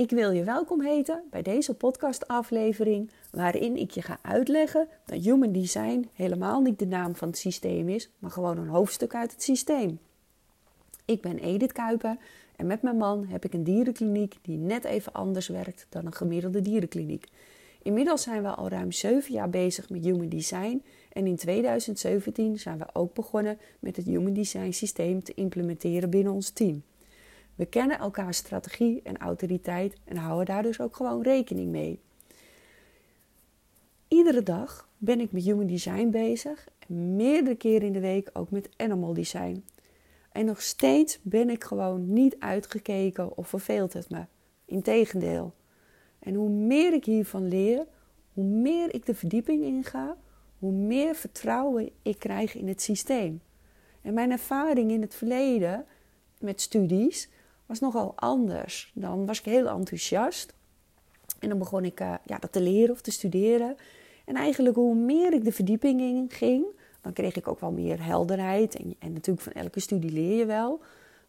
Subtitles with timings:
[0.00, 5.52] Ik wil je welkom heten bij deze podcastaflevering, waarin ik je ga uitleggen dat Human
[5.52, 9.42] Design helemaal niet de naam van het systeem is, maar gewoon een hoofdstuk uit het
[9.42, 9.98] systeem.
[11.04, 12.16] Ik ben Edith Kuiper
[12.56, 16.14] en met mijn man heb ik een dierenkliniek die net even anders werkt dan een
[16.14, 17.26] gemiddelde dierenkliniek.
[17.82, 20.82] Inmiddels zijn we al ruim 7 jaar bezig met Human Design
[21.12, 26.32] en in 2017 zijn we ook begonnen met het Human Design systeem te implementeren binnen
[26.32, 26.82] ons team.
[27.60, 32.00] We kennen elkaars strategie en autoriteit en houden daar dus ook gewoon rekening mee.
[34.08, 38.50] Iedere dag ben ik met Human Design bezig en meerdere keren in de week ook
[38.50, 39.64] met Animal Design.
[40.32, 44.24] En nog steeds ben ik gewoon niet uitgekeken of verveelt het me.
[44.64, 45.54] Integendeel.
[46.18, 47.86] En hoe meer ik hiervan leer,
[48.32, 50.16] hoe meer ik de verdieping inga,
[50.58, 53.40] hoe meer vertrouwen ik krijg in het systeem.
[54.02, 55.86] En mijn ervaring in het verleden
[56.38, 57.28] met studies
[57.70, 58.92] was nogal anders.
[58.94, 60.54] Dan was ik heel enthousiast.
[61.38, 63.76] En dan begon ik uh, ja, dat te leren of te studeren.
[64.24, 66.64] En eigenlijk hoe meer ik de verdieping in ging,
[67.00, 68.76] dan kreeg ik ook wel meer helderheid.
[68.76, 70.80] En, en natuurlijk van elke studie leer je wel.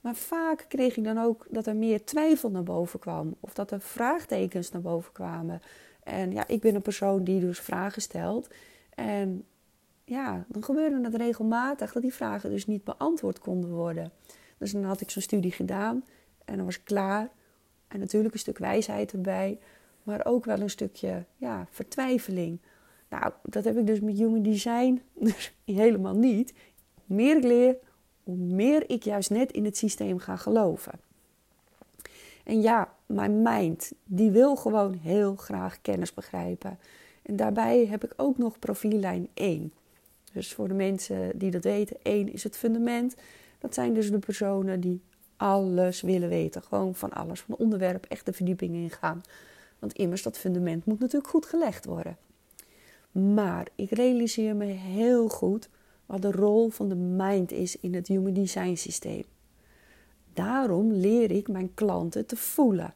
[0.02, 3.36] Maar vaak kreeg ik dan ook dat er meer twijfel naar boven kwam.
[3.40, 5.62] Of dat er vraagtekens naar boven kwamen.
[6.04, 8.50] En ja, ik ben een persoon die dus vragen stelt.
[8.90, 9.46] En
[10.06, 14.12] ja, dan gebeurde het regelmatig dat die vragen dus niet beantwoord konden worden.
[14.58, 16.04] Dus dan had ik zo'n studie gedaan
[16.52, 17.30] en dan was ik klaar.
[17.88, 19.60] En natuurlijk een stuk wijsheid erbij,
[20.04, 22.60] maar ook wel een stukje ja, vertwijfeling.
[23.10, 26.54] Nou, dat heb ik dus met Human Design dus helemaal niet.
[27.06, 27.78] Hoe meer ik leer,
[28.24, 30.94] hoe meer ik juist net in het systeem ga geloven.
[32.44, 36.80] En ja, mijn mind, die wil gewoon heel graag kennis begrijpen.
[37.22, 39.74] En daarbij heb ik ook nog profiellijn 1.
[40.34, 43.16] Dus voor de mensen die dat weten, 1 is het fundament.
[43.60, 45.02] Dat zijn dus de personen die
[45.42, 46.64] alles willen weten.
[46.64, 49.22] Gewoon van alles, van onderwerp, echt de verdieping ingaan.
[49.80, 52.17] Want immers, dat fundament moet natuurlijk goed gelegd worden.
[53.11, 55.69] Maar ik realiseer me heel goed
[56.06, 59.24] wat de rol van de mind is in het Human Design systeem.
[60.34, 62.94] Daarom leer ik mijn klanten te voelen.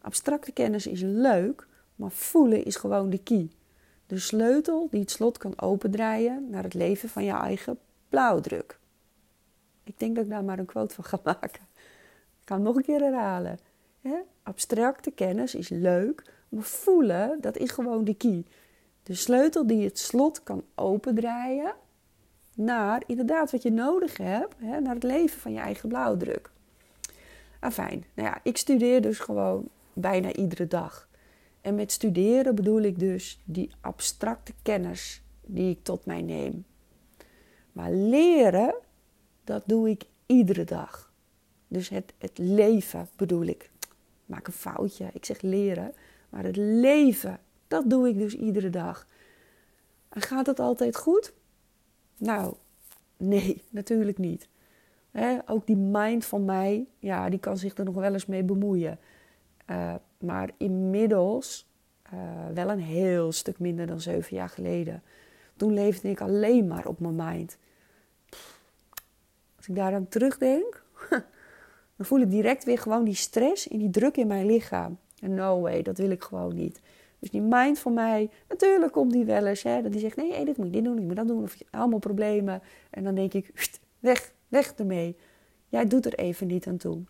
[0.00, 3.50] Abstracte kennis is leuk, maar voelen is gewoon de key.
[4.06, 7.78] De sleutel die het slot kan opendraaien naar het leven van je eigen
[8.08, 8.78] blauwdruk.
[9.84, 11.67] Ik denk dat ik daar maar een quote van ga maken.
[12.48, 13.58] Hem nog een keer herhalen.
[14.42, 18.44] Abstracte kennis is leuk, maar voelen, dat is gewoon de key.
[19.02, 21.74] De sleutel die het slot kan opendraaien
[22.54, 26.50] naar inderdaad wat je nodig hebt, hè, naar het leven van je eigen blauwdruk.
[27.60, 31.08] Afijn, nou ja, ik studeer dus gewoon bijna iedere dag.
[31.60, 36.64] En met studeren bedoel ik dus die abstracte kennis die ik tot mij neem.
[37.72, 38.74] Maar leren,
[39.44, 41.07] dat doe ik iedere dag.
[41.68, 43.48] Dus het, het leven bedoel ik.
[43.48, 43.70] ik.
[44.26, 45.94] Maak een foutje, ik zeg leren.
[46.28, 49.06] Maar het leven, dat doe ik dus iedere dag.
[50.08, 51.32] En gaat het altijd goed?
[52.16, 52.54] Nou,
[53.16, 54.48] nee, natuurlijk niet.
[55.46, 58.98] ook die mind van mij, ja, die kan zich er nog wel eens mee bemoeien.
[59.70, 61.68] Uh, maar inmiddels
[62.14, 62.20] uh,
[62.54, 65.02] wel een heel stuk minder dan zeven jaar geleden.
[65.56, 67.58] Toen leefde ik alleen maar op mijn mind.
[69.56, 70.84] Als ik daaraan terugdenk,
[71.98, 74.98] dan voel ik direct weer gewoon die stress en die druk in mijn lichaam.
[75.20, 76.80] En no way, dat wil ik gewoon niet.
[77.18, 79.62] Dus die mind van mij, natuurlijk komt die wel eens.
[79.62, 81.42] Hè, dat die zegt, nee, dit moet je dit doen, ik moet dat doen.
[81.42, 82.62] Of allemaal problemen.
[82.90, 85.16] En dan denk ik, weg, weg ermee.
[85.68, 87.02] Jij doet er even niet aan toe.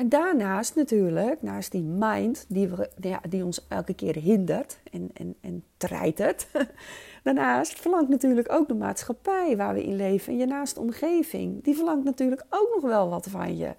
[0.00, 2.90] En daarnaast natuurlijk, naast die mind die, we,
[3.28, 6.46] die ons elke keer hindert en, en, en treitert.
[7.24, 11.64] Daarnaast verlangt natuurlijk ook de maatschappij waar we in leven en je naast omgeving.
[11.64, 13.74] Die verlangt natuurlijk ook nog wel wat van je.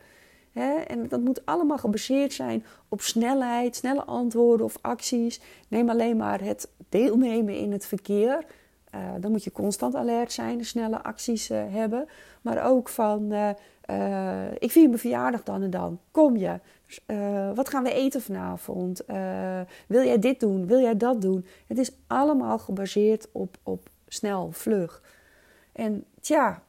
[0.87, 5.41] En dat moet allemaal gebaseerd zijn op snelheid, snelle antwoorden of acties.
[5.67, 8.45] Neem alleen maar het deelnemen in het verkeer.
[8.95, 12.07] Uh, dan moet je constant alert zijn, snelle acties uh, hebben.
[12.41, 13.49] Maar ook van, uh,
[14.59, 15.99] ik vier mijn verjaardag dan en dan.
[16.11, 16.59] Kom je?
[16.85, 17.01] Dus,
[17.55, 19.03] wat gaan we eten vanavond?
[19.87, 20.67] wil jij dit doen?
[20.67, 21.45] Wil jij dat doen?
[21.67, 25.01] Het is allemaal gebaseerd op, op snel, vlug.
[25.71, 26.63] En tja,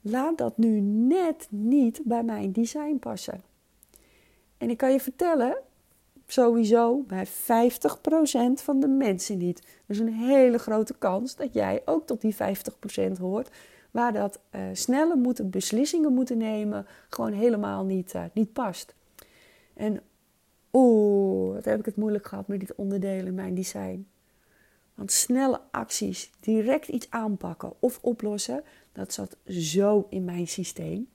[0.00, 3.42] laat dat nu net niet bij mijn design passen.
[4.58, 5.56] En ik kan je vertellen,
[6.26, 7.30] sowieso bij 50%
[8.54, 9.62] van de mensen niet.
[9.86, 13.50] Dus een hele grote kans dat jij ook tot die 50% hoort,
[13.90, 18.94] waar dat uh, snelle moeten, beslissingen moeten nemen gewoon helemaal niet, uh, niet past.
[19.74, 20.00] En
[20.72, 24.06] oeh, wat heb ik het moeilijk gehad met dit onderdeel in mijn design.
[24.94, 31.08] Want snelle acties, direct iets aanpakken of oplossen, dat zat zo in mijn systeem.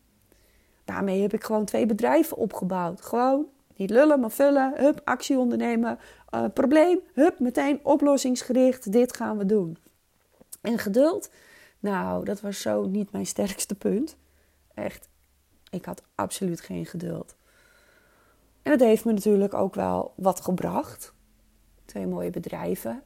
[0.86, 3.02] Daarmee heb ik gewoon twee bedrijven opgebouwd.
[3.02, 3.46] Gewoon
[3.78, 4.74] niet lullen, maar vullen.
[4.76, 6.00] Hup, actie ondernemen.
[6.36, 8.92] Uh, probleem, hup, meteen oplossingsgericht.
[8.92, 9.78] Dit gaan we doen.
[10.62, 11.30] En geduld,
[11.80, 14.18] nou, dat was zo niet mijn sterkste punt.
[14.74, 15.10] Echt,
[15.70, 17.36] ik had absoluut geen geduld.
[18.62, 21.14] En dat heeft me natuurlijk ook wel wat gebracht.
[21.86, 23.04] Twee mooie bedrijven.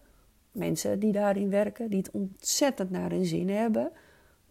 [0.52, 3.92] Mensen die daarin werken, die het ontzettend naar hun zin hebben.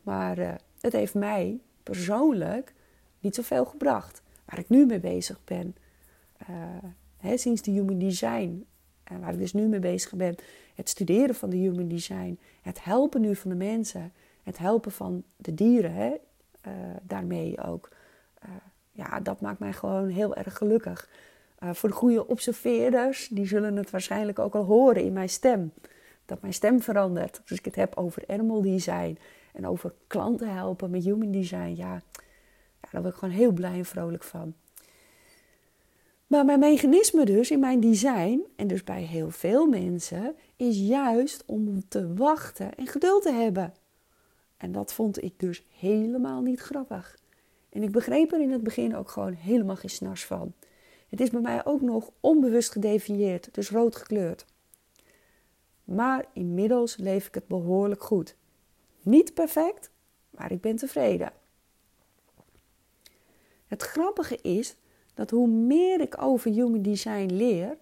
[0.03, 2.75] Maar uh, het heeft mij persoonlijk
[3.21, 4.23] niet zoveel gebracht.
[4.45, 5.77] Waar ik nu mee bezig ben,
[7.17, 8.67] hè, sinds de Human Design,
[9.05, 10.35] en waar ik dus nu mee bezig ben,
[10.75, 15.25] het studeren van de Human Design, het helpen nu van de mensen, het helpen van
[15.37, 16.15] de dieren, hè,
[16.69, 16.73] uh,
[17.03, 17.89] daarmee ook.
[18.93, 21.09] ja, dat maakt mij gewoon heel erg gelukkig.
[21.59, 25.73] voor de goede observeerders, die zullen het waarschijnlijk ook al horen in mijn stem.
[26.27, 27.41] Dat mijn stem verandert.
[27.49, 29.19] Als ik het heb over animal design
[29.53, 32.03] en over klanten helpen met human design, ja,
[32.81, 34.55] ja, daar word ik gewoon heel blij en vrolijk van.
[36.31, 41.43] Maar mijn mechanisme dus in mijn design, en dus bij heel veel mensen, is juist
[41.47, 43.75] om te wachten en geduld te hebben.
[44.57, 47.19] En dat vond ik dus helemaal niet grappig.
[47.69, 50.53] En ik begreep er in het begin ook gewoon helemaal geen snars van.
[51.09, 54.45] Het is bij mij ook nog onbewust gedefinieerd, dus rood gekleurd.
[55.85, 58.37] Maar inmiddels leef ik het behoorlijk goed.
[59.03, 59.91] Niet perfect,
[60.31, 61.33] maar ik ben tevreden.
[63.67, 64.77] Het grappige is
[65.15, 67.77] dat hoe meer ik over human design leer,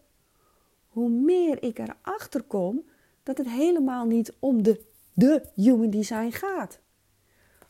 [0.89, 2.83] hoe meer ik erachter kom
[3.23, 4.81] dat het helemaal niet om de,
[5.13, 6.81] de human design gaat.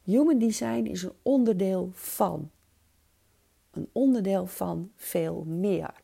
[0.03, 2.51] Human design is een onderdeel van.
[3.71, 5.95] Een onderdeel van veel meer.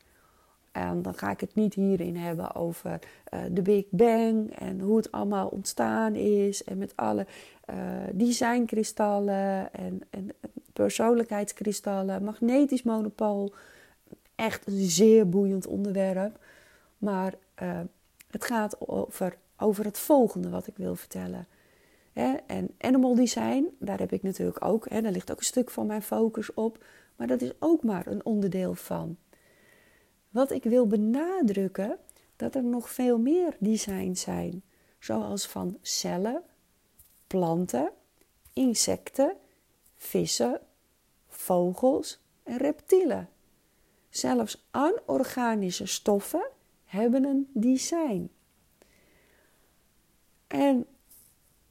[0.71, 2.99] En dan ga ik het niet hierin hebben over
[3.33, 6.63] uh, de Big Bang en hoe het allemaal ontstaan is.
[6.63, 7.25] En met alle
[7.69, 7.75] uh,
[8.13, 10.29] designkristallen en, en
[10.75, 13.53] persoonlijkheidskristallen, magnetisch monopool.
[14.35, 16.39] Echt een zeer boeiend onderwerp.
[16.97, 17.79] Maar uh,
[18.31, 21.47] het gaat over, over het volgende wat ik wil vertellen.
[22.47, 25.85] En animal design, daar heb ik natuurlijk ook, hè, daar ligt ook een stuk van
[25.85, 26.83] mijn focus op.
[27.15, 29.17] Maar dat is ook maar een onderdeel van.
[30.29, 31.97] Wat ik wil benadrukken,
[32.35, 34.63] dat er nog veel meer designs zijn,
[34.99, 36.41] zoals van cellen,
[37.27, 37.91] planten,
[38.53, 39.35] insecten,
[40.05, 40.59] vissen,
[41.27, 43.29] vogels en reptielen.
[44.09, 46.47] Zelfs anorganische stoffen
[46.85, 48.29] hebben een design.
[50.47, 50.85] En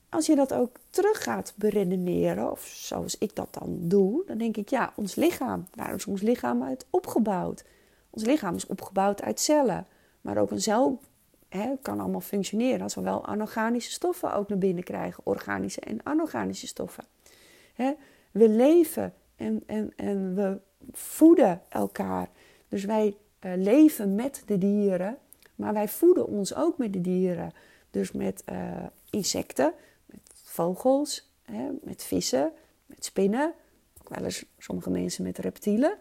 [0.09, 4.57] als je dat ook terug gaat beredeneren, of zoals ik dat dan doe, dan denk
[4.57, 7.65] ik, ja, ons lichaam, waar is ons lichaam uit opgebouwd?
[8.11, 9.87] Ons lichaam is opgebouwd uit cellen.
[10.21, 11.01] Maar ook een cel
[11.49, 15.27] hè, kan allemaal functioneren als we wel anorganische stoffen ook naar binnen krijgen.
[15.27, 17.05] Organische en anorganische stoffen.
[17.75, 17.93] Hè,
[18.35, 20.61] we leven en, en, en we
[20.93, 22.29] voeden elkaar.
[22.69, 25.19] Dus wij uh, leven met de dieren,
[25.55, 27.53] maar wij voeden ons ook met de dieren.
[27.91, 29.73] Dus met uh, insecten,
[30.07, 32.53] met vogels, hè, met vissen,
[32.87, 33.55] met spinnen.
[34.01, 35.99] Ook wel eens sommige mensen met reptielen.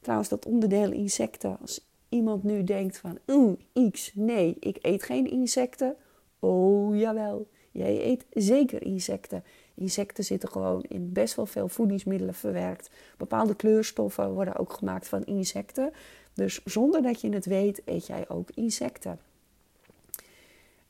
[0.00, 1.58] Trouwens, dat onderdeel insecten.
[1.60, 3.58] Als iemand nu denkt van, oeh,
[3.90, 5.96] x, nee, ik eet geen insecten.
[6.38, 9.44] Oh, jawel, jij eet zeker insecten.
[9.78, 12.90] Insecten zitten gewoon in best wel veel voedingsmiddelen verwerkt.
[13.16, 15.92] Bepaalde kleurstoffen worden ook gemaakt van insecten.
[16.34, 19.18] Dus zonder dat je het weet, eet jij ook insecten.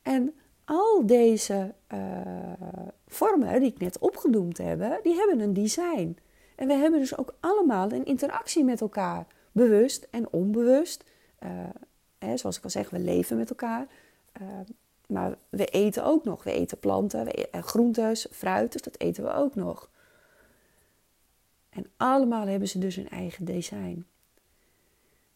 [0.03, 0.35] En
[0.65, 1.99] al deze uh,
[3.07, 6.17] vormen die ik net opgenoemd heb, die hebben een design.
[6.55, 11.05] En we hebben dus ook allemaal een interactie met elkaar, bewust en onbewust.
[11.45, 11.51] Uh,
[12.19, 13.87] hè, zoals ik al zeg, we leven met elkaar.
[14.41, 14.49] Uh,
[15.09, 16.45] maar we eten ook nog.
[16.45, 19.91] We eten planten, we eten groentes, fruit, dus dat eten we ook nog.
[21.69, 24.07] En allemaal hebben ze dus een eigen design.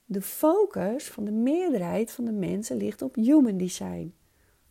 [0.04, 4.14] De focus van de meerderheid van de mensen ligt op human design.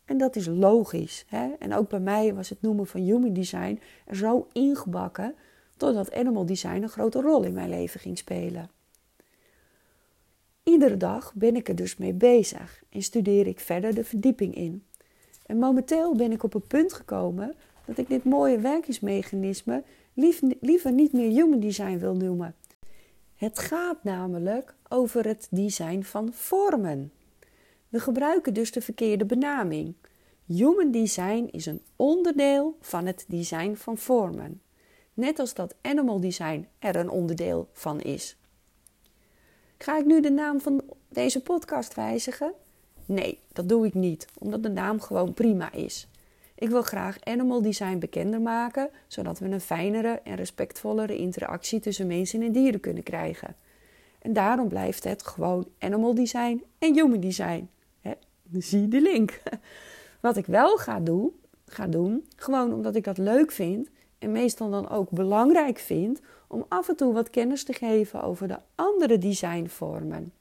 [0.04, 1.24] En dat is logisch.
[1.28, 1.52] Hè?
[1.58, 5.34] En ook bij mij was het noemen van human design er zo ingebakken
[5.76, 8.70] totdat animal design een grote rol in mijn leven ging spelen.
[10.62, 14.84] Iedere dag ben ik er dus mee bezig en studeer ik verder de verdieping in.
[15.46, 19.82] En momenteel ben ik op een punt gekomen dat ik dit mooie werkingsmechanisme
[20.60, 22.54] liever niet meer human design wil noemen.
[23.34, 27.12] Het gaat namelijk over het design van vormen.
[27.88, 29.94] We gebruiken dus de verkeerde benaming.
[30.46, 34.62] Human design is een onderdeel van het design van vormen.
[35.14, 38.36] Net als dat animal design er een onderdeel van is.
[39.78, 42.52] Ga ik nu de naam van deze podcast wijzigen?
[43.12, 46.06] Nee, dat doe ik niet, omdat de naam gewoon prima is.
[46.54, 52.06] Ik wil graag animal design bekender maken, zodat we een fijnere en respectvollere interactie tussen
[52.06, 53.56] mensen en dieren kunnen krijgen.
[54.18, 57.68] En daarom blijft het gewoon animal design en human design.
[58.00, 58.12] He,
[58.58, 59.42] zie de link.
[60.20, 61.32] Wat ik wel ga doen,
[61.66, 63.88] ga doen, gewoon omdat ik dat leuk vind
[64.18, 68.48] en meestal dan ook belangrijk vind om af en toe wat kennis te geven over
[68.48, 70.32] de andere designvormen.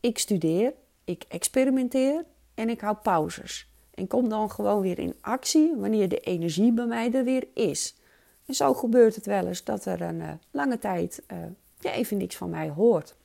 [0.00, 0.72] Ik studeer,
[1.10, 2.24] ik experimenteer
[2.54, 3.68] en ik hou pauzes.
[3.94, 7.96] En kom dan gewoon weer in actie wanneer de energie bij mij er weer is.
[8.46, 12.36] En zo gebeurt het wel eens dat er een uh, lange tijd uh, even niks
[12.36, 13.16] van mij hoort.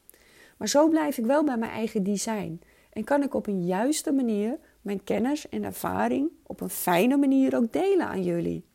[0.58, 2.62] Maar zo blijf ik wel bij mijn eigen design.
[2.90, 7.56] En kan ik op een juiste manier mijn kennis en ervaring op een fijne manier
[7.56, 8.66] ook delen aan jullie.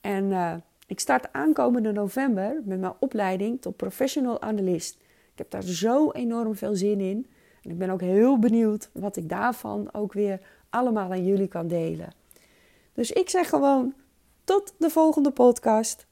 [0.00, 0.54] En uh,
[0.86, 4.94] ik start aankomende november met mijn opleiding tot professional analyst.
[5.32, 7.26] Ik heb daar zo enorm veel zin in.
[7.70, 12.12] Ik ben ook heel benieuwd wat ik daarvan ook weer allemaal aan jullie kan delen.
[12.92, 13.94] Dus ik zeg gewoon
[14.44, 16.06] tot de volgende podcast.